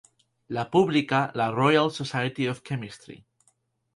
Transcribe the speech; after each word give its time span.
La 0.57 0.63
publica 0.75 1.19
la 1.41 1.45
Royal 1.59 1.91
Society 1.97 2.47
of 2.55 2.63
Chemistry. 2.71 3.23